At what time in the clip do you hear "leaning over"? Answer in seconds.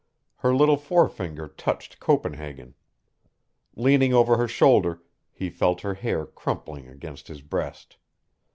3.75-4.35